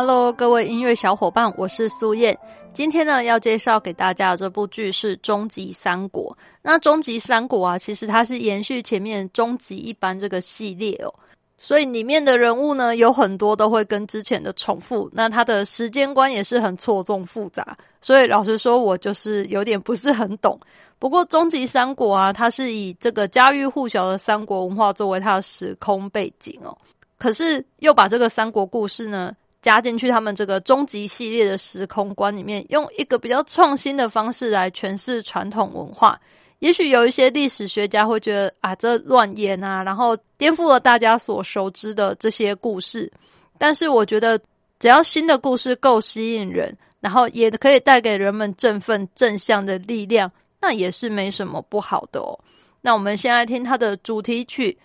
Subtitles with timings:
[0.00, 2.38] Hello，各位音乐小伙伴，我是苏燕。
[2.72, 6.32] 今天呢，要介绍给大家的这部剧是《终极三国》。
[6.62, 11.12] 那《终极三国》啊，其实它是延续前面《终极一班》这个系列哦，
[11.58, 15.10] 所以里面的人物呢，有很多都会跟之前的重复。
[15.12, 20.60] 那它的时间观也是很错综复杂，所以老实说，我就是有点不是很懂。
[21.00, 26.78] 不过《终极三国》啊，它是以这个家喻户晓的三国文化作为它的时空背景哦，
[27.18, 29.34] 可是又把这个三国故事呢。
[29.60, 36.20] 加进去，他们这个终极系列的时空观里面，用一个比较创新的方式来诠释传统文化。
[36.60, 43.10] 也许有一些历史学家会觉得啊，这乱演啊，然后颠覆了大家所熟知的这些故事。
[43.58, 44.40] 但是我觉得，
[44.78, 52.38] 只要新的故事够吸引人，然后也可以带给人们振奋正向的力量，那也是没什么不好的哦。
[52.80, 54.76] 那我们先来听它的主题曲，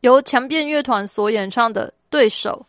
[0.00, 2.66] 由强变乐团所演唱的《对手》。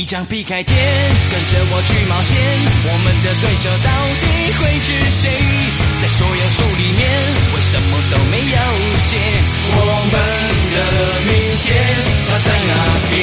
[0.00, 0.74] 一张劈开天，
[1.30, 2.34] 跟着我去冒险。
[2.84, 4.24] 我们的对手到底
[4.56, 4.88] 会是
[5.20, 5.28] 谁？
[6.00, 7.04] 在所有书里面，
[7.52, 8.56] 为什么都没有
[8.96, 9.10] 写
[9.76, 9.78] 我
[10.10, 10.16] 们
[10.72, 10.76] 的
[11.28, 11.68] 明天？
[12.30, 12.72] 它在哪
[13.10, 13.18] 边？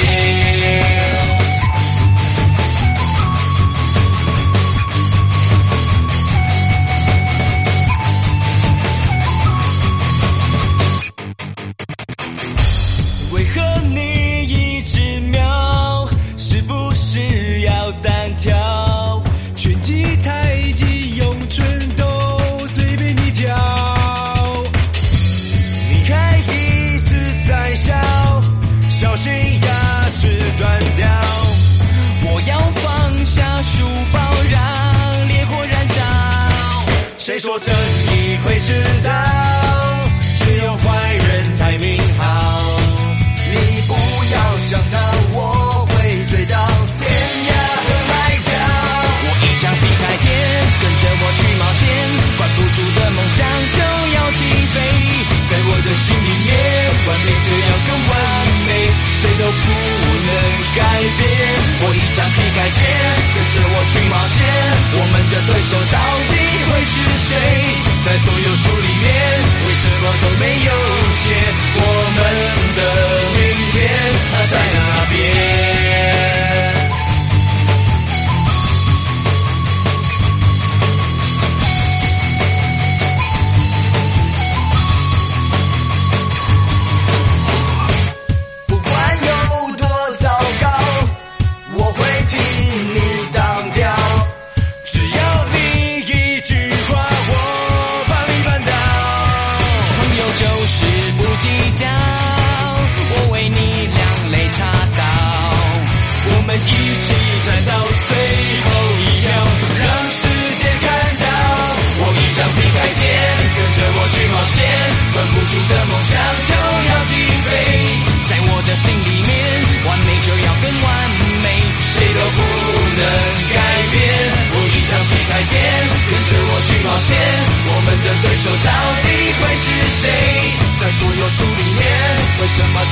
[18.01, 19.23] 单挑，
[19.55, 23.55] 拳击、太极、咏春都随便你挑。
[25.89, 27.15] 你还一直
[27.47, 27.93] 在笑，
[28.89, 30.27] 小心牙齿
[30.59, 31.07] 断掉。
[32.29, 34.19] 我要放下书包，
[34.51, 36.03] 让烈火燃烧。
[37.17, 39.66] 谁说正义会迟到？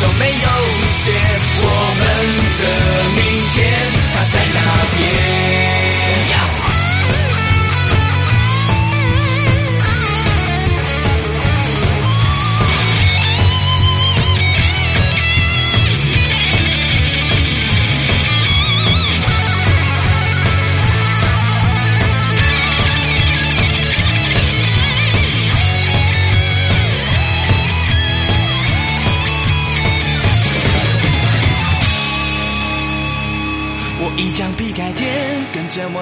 [0.02, 0.50] 都没有
[0.90, 1.12] 写
[1.62, 1.70] 我
[2.00, 2.04] 们
[2.60, 2.64] 的
[3.16, 3.56] 明天
[4.14, 4.58] 它在哪
[4.98, 5.75] 边。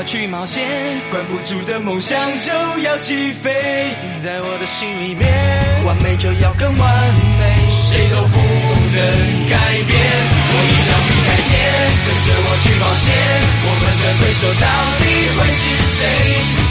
[0.05, 0.61] 去冒险，
[1.09, 2.51] 关不住的梦想就
[2.83, 3.49] 要起飞，
[4.21, 5.31] 在我的心里面，
[5.85, 8.99] 完美就要更完美，谁都不能
[9.47, 9.55] 改
[9.87, 9.95] 变。
[9.95, 11.55] 我一张不改变，
[12.03, 13.15] 跟着我去冒险，
[13.63, 14.67] 我们的对手到
[14.99, 15.03] 底
[15.33, 15.63] 会是
[15.95, 16.03] 谁？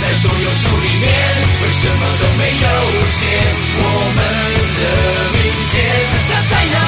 [0.02, 1.08] 在所有书里面，
[1.56, 2.66] 为什么都没有
[3.16, 3.20] 写
[3.80, 4.20] 我们
[4.76, 4.82] 的
[5.32, 5.40] 明
[5.72, 5.80] 天？
[6.28, 6.81] 它在哪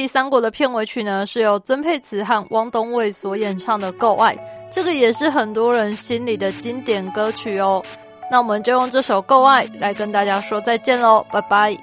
[0.00, 4.34] 第三国的片尾曲呢，是由曾沛慈和汪东卫所演唱的《够爱》，
[4.72, 7.84] 这个也是很多人心里的经典歌曲哦。
[8.30, 11.76] 那我们就用这首《够爱》来跟大家说再见喽，拜拜。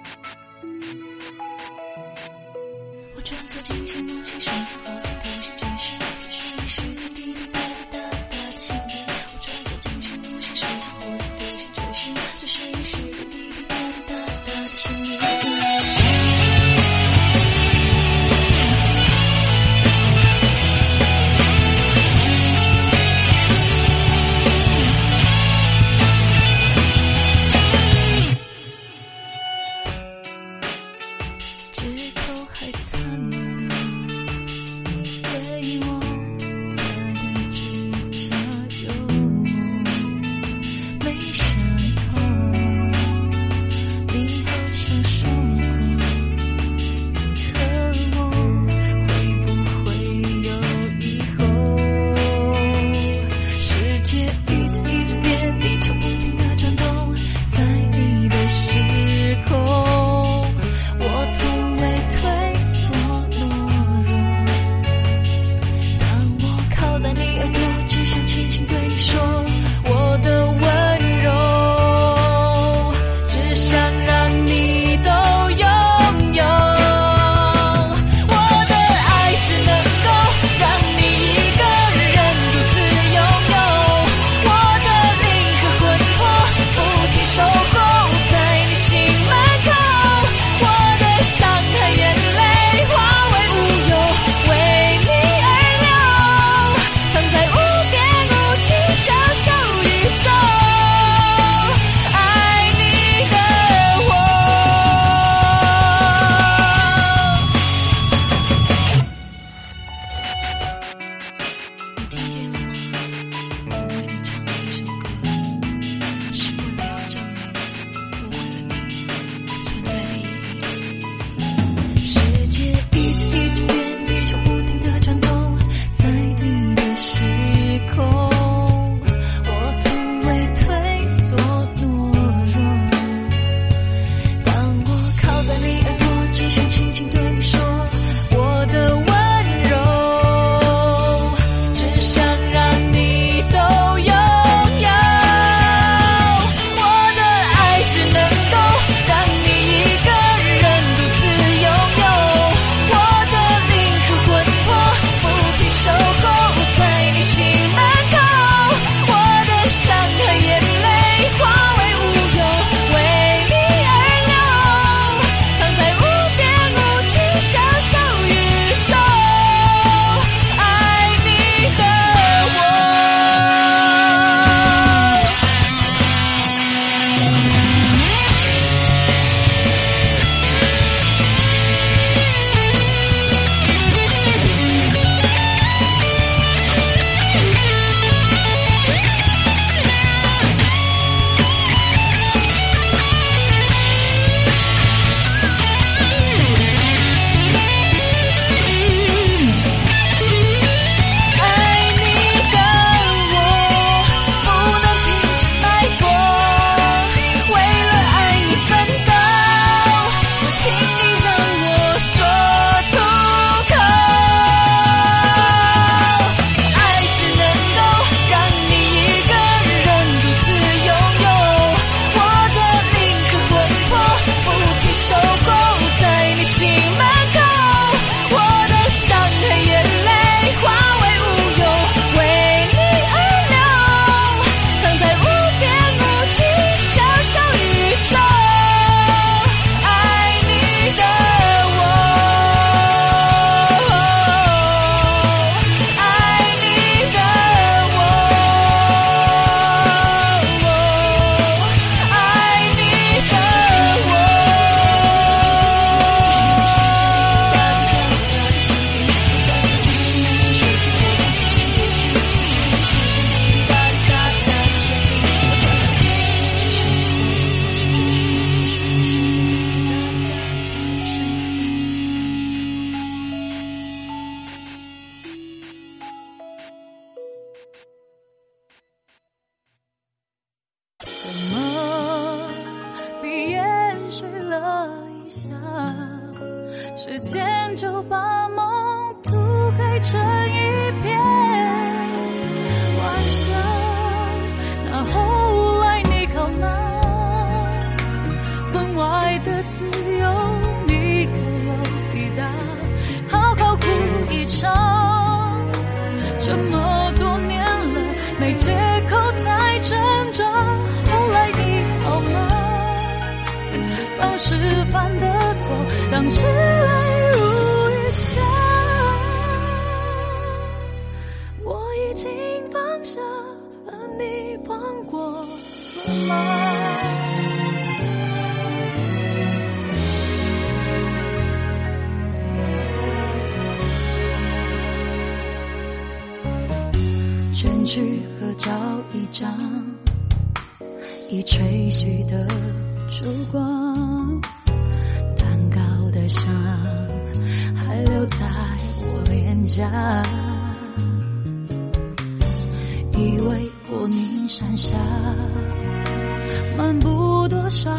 [356.77, 357.89] 漫步多少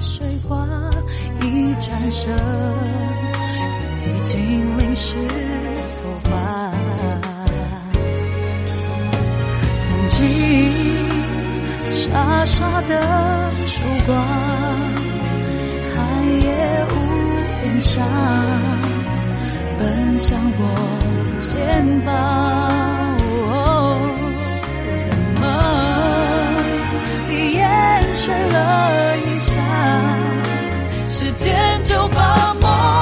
[0.00, 0.66] 水花，
[1.40, 2.34] 一转身
[4.04, 5.16] 已经淋湿
[5.94, 6.72] 头发。
[9.78, 10.16] 曾经
[11.92, 13.00] 傻傻的
[13.64, 14.18] 烛光，
[15.94, 16.94] 寒夜屋
[17.62, 18.04] 顶上，
[19.78, 20.60] 奔向我
[21.38, 22.95] 肩膀。
[31.36, 32.95] 间就把梦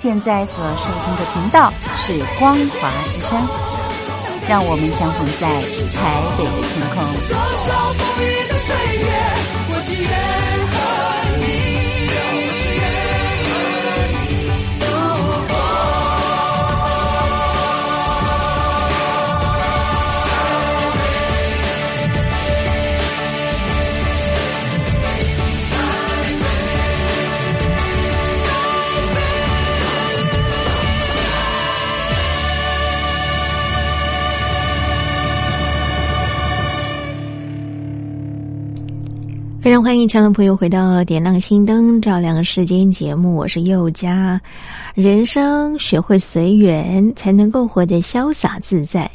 [0.00, 3.36] 现在所收听的频道是光华之声，
[4.48, 6.80] 让我们相逢在台北的天
[10.14, 10.27] 空。
[39.80, 44.40] 欢迎听众朋友回到《点亮心灯照亮世间》节目，我是佑佳。
[44.94, 49.08] 人生学会随缘，才能够活得潇洒自在。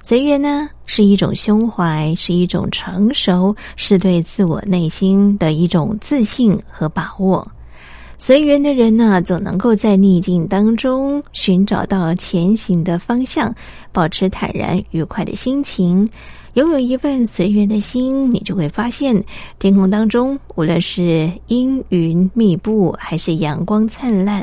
[0.00, 7.46] 随缘呢，是一种胸怀，是一种成熟，是对自我内心的一种自信和把握。
[8.16, 13.52] 随缘的人呢，总能够在逆境当中寻找到前行的方向，
[13.90, 16.08] 保持坦然愉快的心情。
[16.56, 19.22] 拥有一份随缘的心，你就会发现，
[19.58, 24.42] 天空当中无论是阴云密布，还是阳光灿烂；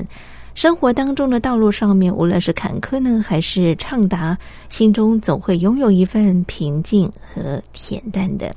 [0.53, 4.37] 生活当中的道路上面，无论是坎坷呢，还是畅达，
[4.69, 8.55] 心中总会拥有一份平静和恬淡的。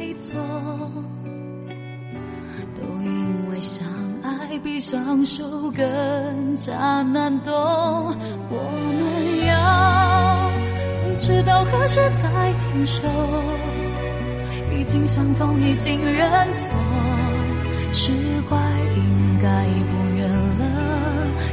[0.00, 0.32] 没错，
[2.74, 3.86] 都因为相
[4.22, 7.52] 爱比相守更加难懂。
[8.48, 8.56] 我
[8.96, 10.50] 们要
[11.04, 13.02] 对知道何时才停手，
[14.72, 16.62] 已经伤痛，已经认错，
[17.92, 18.14] 释
[18.48, 18.56] 怀
[18.96, 20.26] 应该不远
[20.58, 20.64] 了。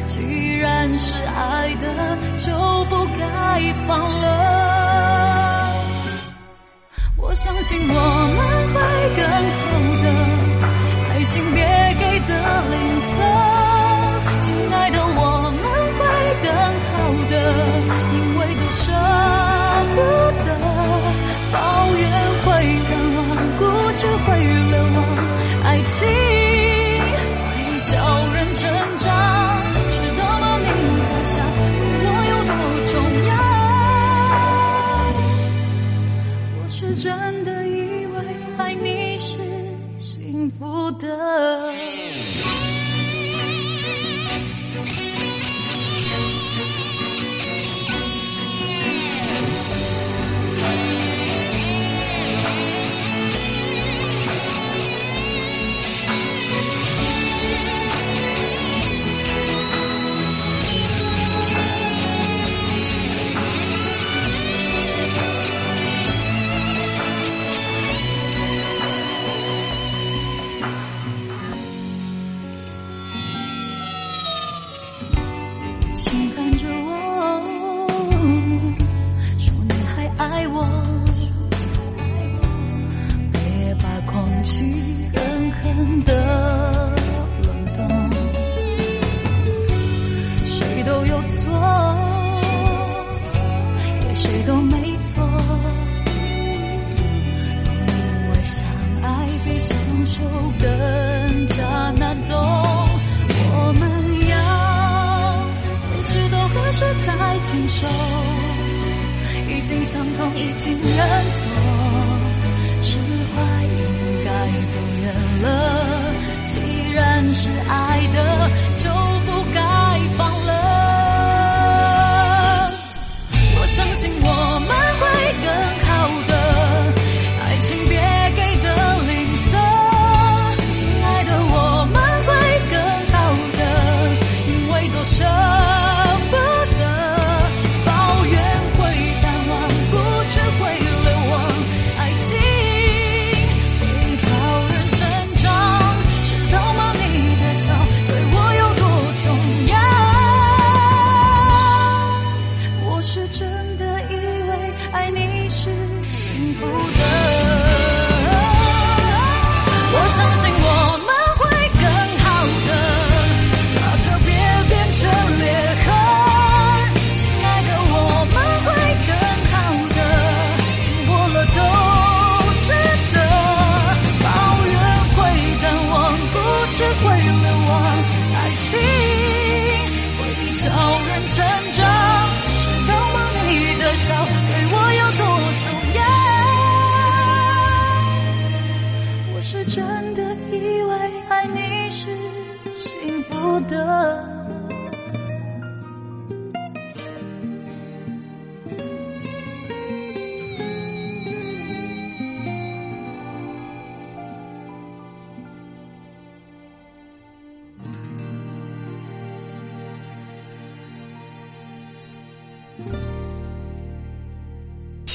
[0.08, 2.54] 既然是爱的，就
[2.86, 4.77] 不该放了。
[7.40, 8.38] 相信我们
[8.74, 8.78] 会
[9.16, 9.22] 更
[9.64, 9.70] 好
[10.04, 10.06] 的，
[11.14, 11.62] 爱情别
[12.00, 12.32] 给的
[12.72, 13.08] 吝啬。
[14.42, 15.22] 亲爱的，我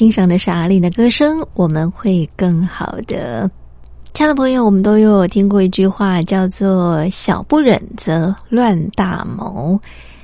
[0.02, 3.48] 欣赏的是阿丽的歌声，我们会更好的。
[4.12, 9.78] 亲爱的朋友，我们都有听过一句话，叫做“小不忍则乱大谋”。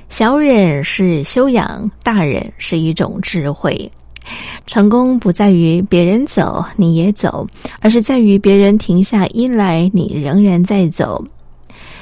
[0.09, 3.89] 小忍是修养，大忍是一种智慧。
[4.67, 7.47] 成功不在于别人走你也走，
[7.79, 11.23] 而是在于别人停下衣来，你仍然在走。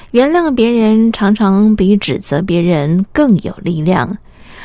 [0.09, 4.17] 原谅别人，常常比指责别人更有力量。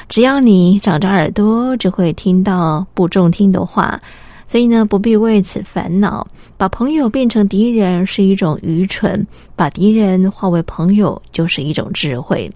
[0.08, 4.00] 只要你长着耳朵，只会听到不中听的话，
[4.46, 6.26] 所以呢，不必为此烦恼。
[6.56, 12.50] 把朋友变成敌人是一种愚蠢，把敌人化为朋友就是一种智慧。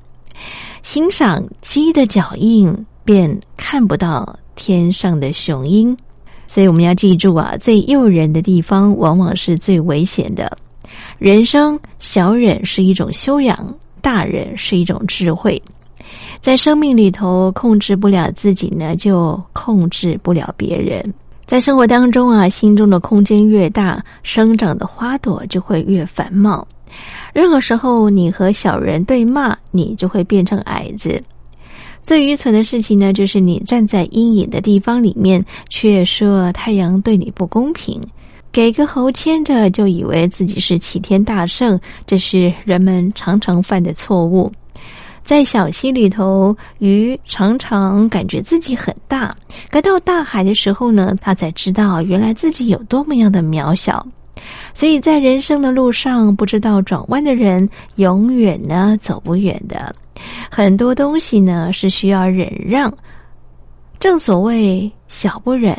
[0.82, 2.72] 欣赏鸡的脚印，
[3.04, 5.96] 便看不到天上的雄鹰。
[6.46, 10.56] 所以我们要记住啊，最诱人的地方，往往是最危险的。
[11.18, 15.60] 人生小忍是一种修养，大忍是一种智慧。
[16.46, 21.12] 在生命里头，控制不了自己呢，就控制不了别人。
[21.44, 26.64] 在生活当中啊，心中的空间越大，生长的花朵就会越繁茂。
[27.34, 31.20] 任何时候，你和小人对骂，你就会变成矮子。
[32.00, 38.00] 最愚蠢的事情呢，就是你站在阴影的地方里面，却说太阳对你不公平，
[38.52, 44.52] 给个猴牵着，就以为自己是齐天大圣，这是人们常常犯的错误。
[45.26, 49.36] 在小溪里头，鱼常常感觉自己很大，
[49.70, 54.06] 可到大海的时候呢，他才知道原来自己有多么样的渺小。
[54.72, 59.92] 所以在人生的路上，不知道转弯的人，永远呢走不远的。
[60.48, 62.92] 很多东西呢是需要忍让，
[63.98, 65.76] 正所谓小不忍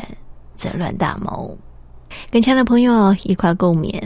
[0.56, 1.56] 则乱大谋。
[2.30, 3.98] 跟亲爱的朋友一块共勉。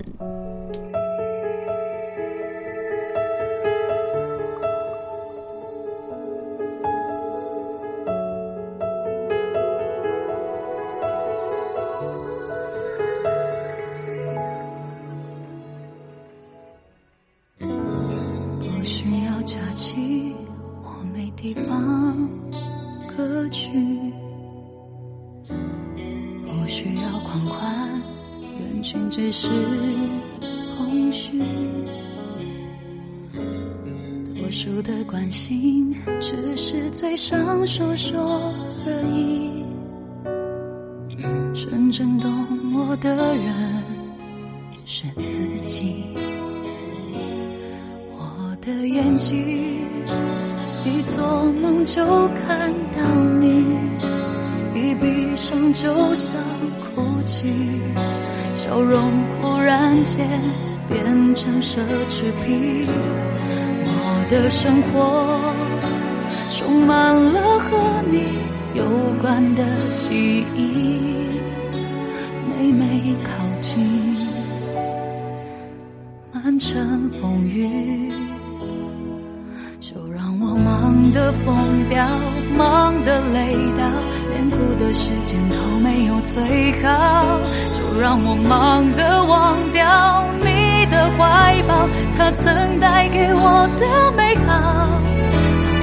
[18.82, 20.34] 不需要假期，
[20.82, 22.28] 我没地方
[23.06, 23.70] 可去；
[26.44, 27.88] 不需要狂欢，
[28.58, 29.48] 人群只是
[30.76, 31.40] 空虚。
[34.34, 38.52] 多数的关心，只是嘴上说说
[38.84, 39.62] 而已。
[41.54, 42.32] 真正懂
[42.74, 43.84] 我的人
[44.84, 46.04] 是自己。
[48.64, 49.36] 的眼睛
[50.84, 53.02] 一做梦就看到
[53.40, 53.76] 你，
[54.72, 56.36] 一闭上就想
[56.78, 57.52] 哭泣，
[58.54, 60.40] 笑容忽然间
[60.88, 62.86] 变成奢侈品。
[63.84, 65.52] 我的生活
[66.48, 68.38] 充满了和你
[68.74, 68.84] 有
[69.20, 71.21] 关的记忆，
[93.62, 94.50] 我的美好。
[94.50, 95.38] 当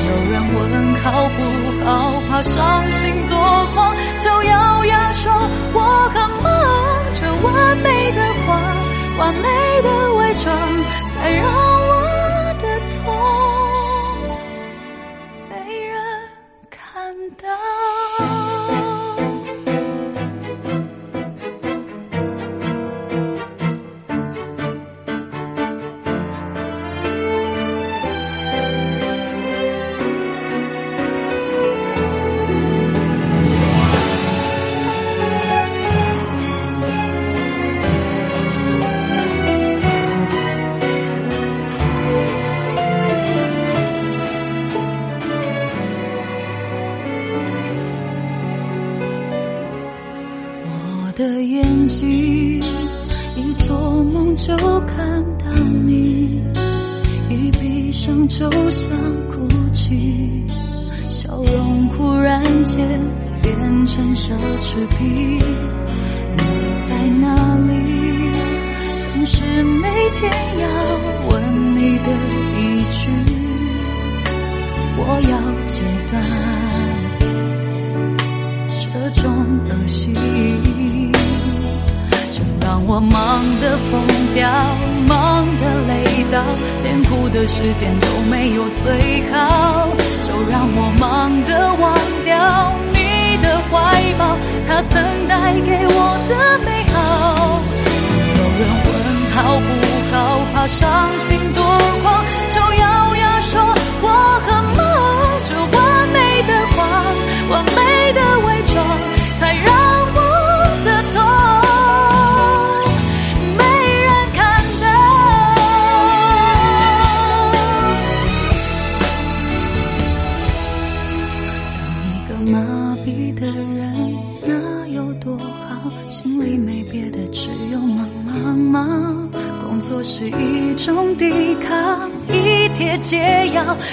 [0.06, 0.60] 有人问
[1.02, 1.40] 好不
[1.86, 3.38] 好，怕伤心多
[3.74, 5.32] 狂，就咬牙说
[5.74, 5.80] 我
[6.14, 6.52] 很忙，
[7.14, 8.48] 这完美的话。
[9.18, 9.42] 完美
[9.82, 10.56] 的伪装，
[11.08, 11.44] 才让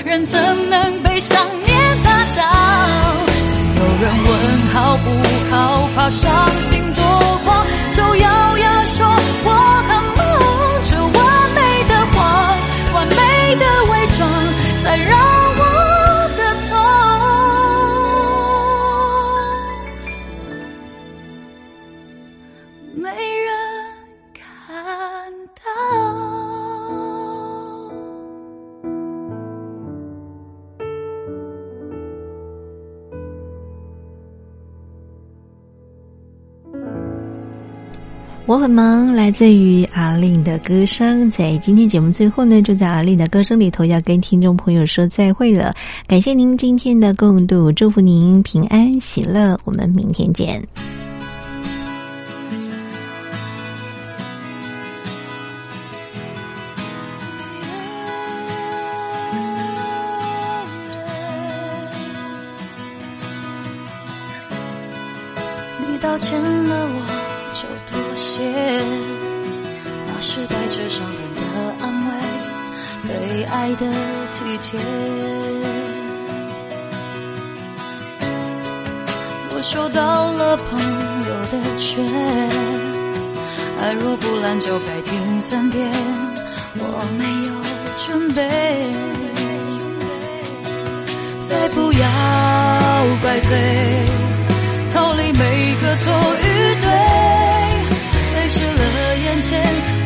[0.04, 1.45] 人怎能悲伤？
[38.56, 41.30] 我很忙，来自于阿令的歌声。
[41.30, 45.74] 在今天节目最后呢，就在阿令的歌声里头，要跟听众朋友说再会了。
[46.06, 49.60] 感谢您今天的共度，祝福您平安喜乐。
[49.64, 50.66] 我们明天见。
[65.86, 67.15] 你道歉了，我
[68.16, 68.42] 谢，
[70.06, 71.40] 那是带着伤痕的
[71.80, 72.10] 安慰，
[73.06, 73.86] 对爱的
[74.34, 74.80] 体贴。
[79.54, 82.04] 我收到了朋友的劝，
[83.80, 85.90] 爱若不烂就该停损点，
[86.78, 86.82] 我
[87.18, 87.52] 没有
[88.06, 88.38] 准备，
[91.46, 92.06] 再不要
[93.22, 93.50] 怪罪。
[94.92, 96.04] 逃离每个错
[96.40, 96.44] 与
[96.80, 96.88] 对，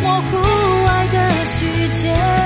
[0.03, 0.37] 模糊
[0.87, 2.40] 爱的细节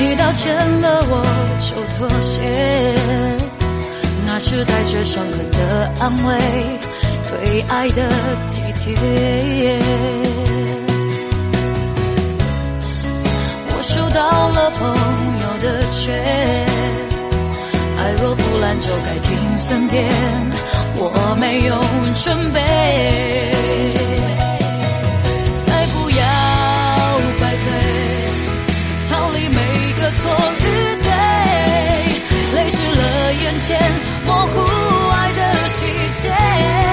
[0.00, 1.12] 你道歉了，我
[1.58, 2.36] 就妥协。
[4.26, 5.02] 那是带着。
[5.04, 6.28] 伤痕的安慰，
[7.30, 8.08] 对爱的
[8.50, 8.86] 体贴。
[14.10, 16.14] 到了朋友的劝，
[17.98, 20.08] 爱若不烂就该停损点，
[20.96, 21.76] 我没有
[22.22, 22.58] 准备。
[25.66, 26.22] 再不要
[27.38, 27.66] 怪罪，
[29.10, 29.58] 逃离每
[29.94, 30.22] 个错
[30.58, 30.64] 与
[31.02, 31.08] 对，
[32.54, 33.00] 泪湿了
[33.34, 33.68] 眼前。
[34.26, 34.54] 模糊
[35.10, 35.76] 爱的细
[36.22, 36.87] 节。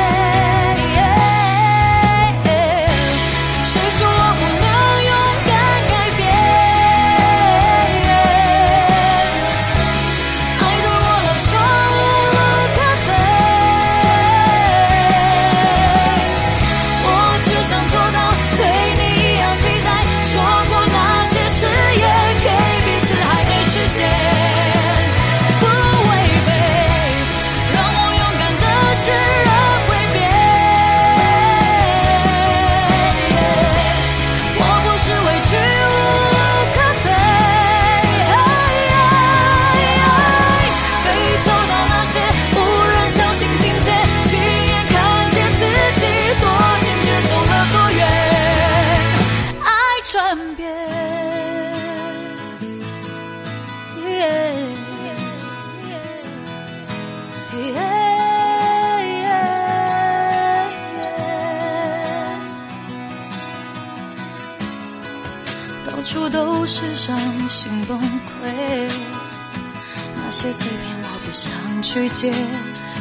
[72.15, 72.31] 去接，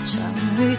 [0.04, 0.73] 将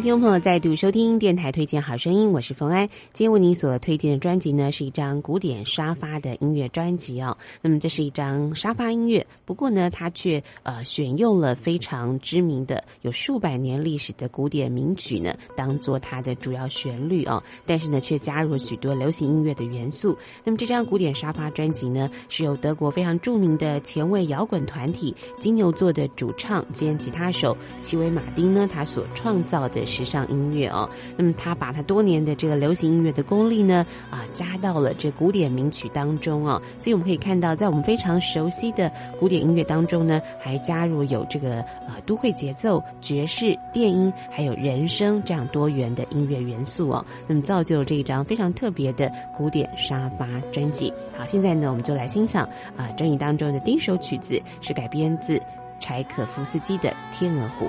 [0.00, 2.88] 听众朋友，再度收听电台推荐好声音，我是冯安。
[3.12, 7.36] 今天为您所推荐的专辑呢，是一张古典沙发的音乐专辑哦。
[7.62, 17.40] 那么这是一张沙发音乐，不过呢，它却呃选用了非常知名的、有数百年历史的古典名曲呢，当做它的主要旋律哦。
[17.64, 20.18] 但是呢，却加入了许多流行音乐的元素。
[20.42, 29.83] 那么这张古典沙发专辑呢，是由德国非常著名的前卫摇滚团体金牛座的主唱兼吉他手齐维马丁呢，他所创造的。
[29.84, 30.88] 时尚音乐哦。
[31.16, 47.04] 那么他把他多年的这个流行音乐的功力呢啊加到了这古典名曲当中哦，所以我们可以看到，在我们非常熟悉的古典音乐当中呢，还加入有这个呃都会节奏、爵士、电音，还有人声这样多元的音乐元素哦。
[47.26, 50.92] 那么造就了这一张非常特别的古典沙发专辑。
[51.16, 55.40] 好，现在呢，我们就来欣赏啊专辑当中的第一首曲子，是改编自
[55.80, 57.66] 柴可夫斯基的《天鹅湖》。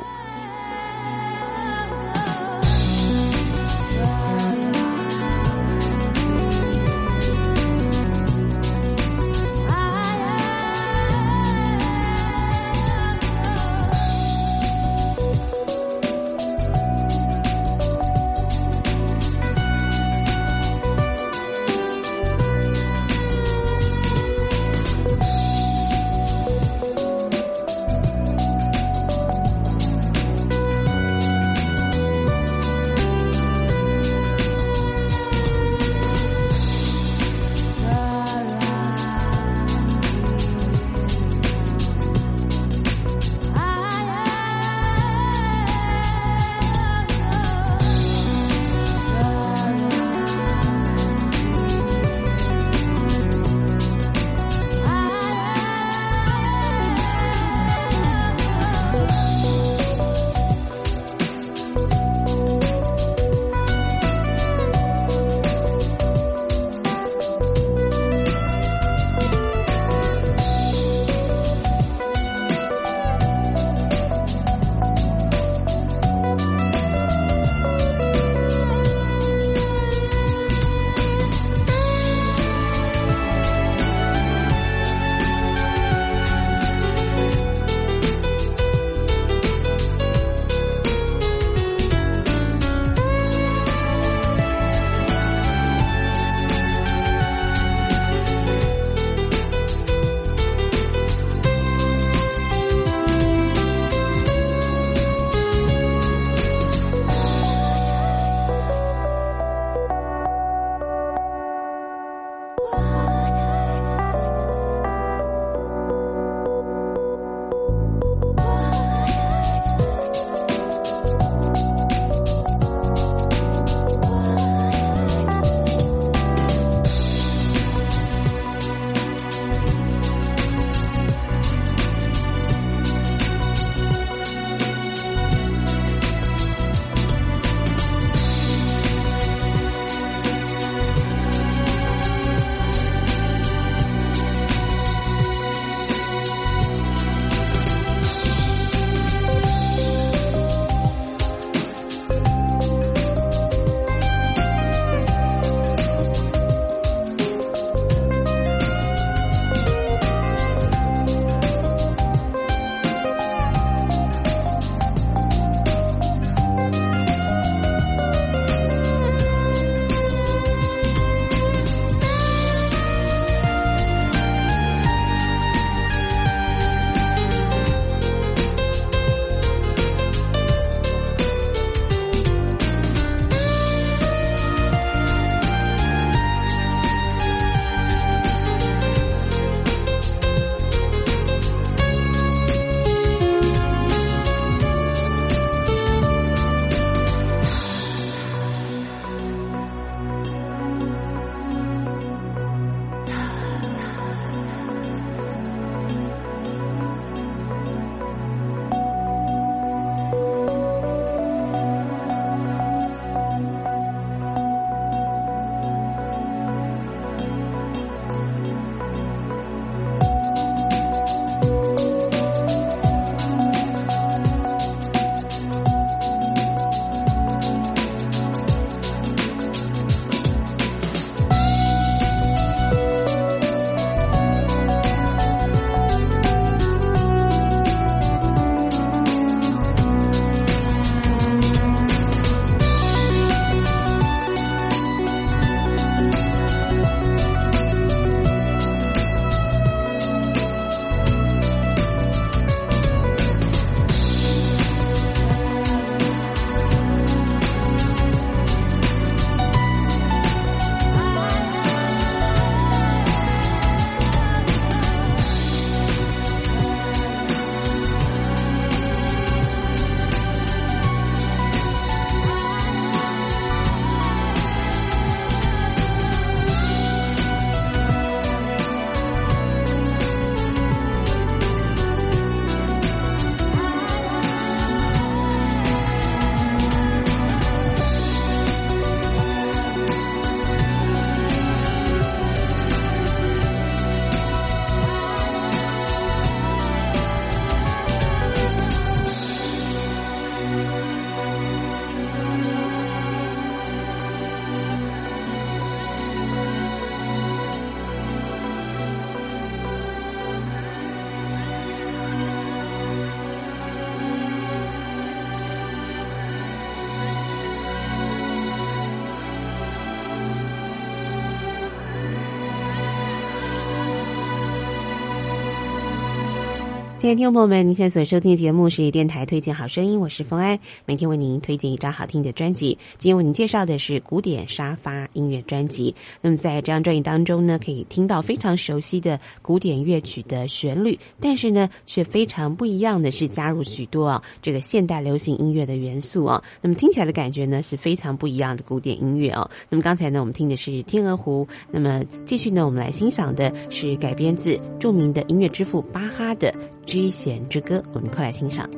[327.06, 332.76] 亲爱的听众朋友们，您现在所收听的节目是电台推荐好声音，我是冯安，每天为您推荐一张好听的专辑。
[332.98, 335.94] 今天为您介绍的是古典沙发音乐专辑。
[336.20, 346.44] 那么在这张专辑当中呢，可以听到非常熟悉的古典乐曲的旋律，但是呢，却非常不一样的是加入许多啊这个现代流行音乐的元素啊。
[346.60, 349.48] 那么听起来的感觉呢是非常不一样的古典音乐哦。
[349.70, 356.52] 那么刚才呢，我们听的是《天鹅湖》，那么继续呢，我们来欣赏的是改编自著名的音乐之父巴哈的。
[356.96, 358.70] 居弦之歌，我们快来欣赏。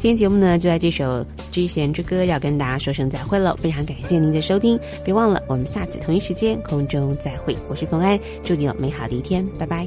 [0.00, 1.22] 今天节目呢，就在这首
[1.52, 3.54] 《知弦之歌》要跟大家说声再会了。
[3.58, 7.54] 非常感谢您的收听，别忘了我们下次同一时间空中再会。
[7.68, 9.86] 我是冯安，祝你有美好的一天，拜拜。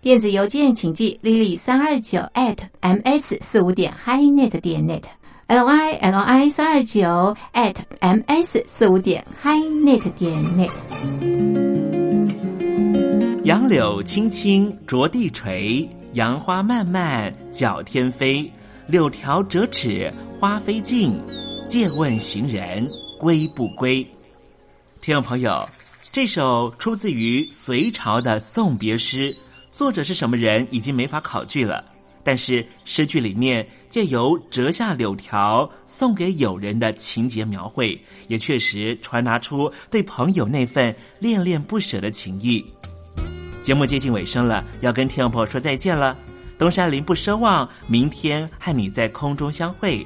[0.00, 7.74] 电子邮件请寄 lily 三二九 at ms 四五点 hi net 点 net，l y l i 三二九 at
[8.00, 10.70] ms 四五点 hi net 点 net。
[13.42, 18.48] 杨柳青青着地垂，杨花漫漫搅天飞。
[18.86, 21.20] 柳条折尺花飞尽，
[21.66, 22.88] 借问行人
[23.18, 24.06] 归不归？
[25.00, 25.68] 听众朋友，
[26.12, 29.36] 这首出自于隋朝的送别诗，
[29.78, 31.84] 作者是什么人已经没法考据了。
[32.24, 42.62] 但是诗句里面借由折下柳条送给友人的情节描绘，也确实传达出对朋友那份恋恋不舍的情谊。
[43.62, 46.18] 节目接近尾声了，要跟听众朋友说再见了。
[46.58, 50.04] 东山林不奢望明天和你在空中相会，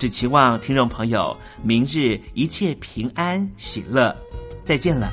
[0.00, 4.14] 只期望听众朋友明日一切平安喜乐。
[4.64, 5.12] 再见了。